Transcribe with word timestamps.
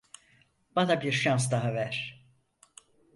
Bana 0.75 1.01
bir 1.01 1.11
şans 1.11 1.51
daha 1.51 1.73
ver. 1.73 2.25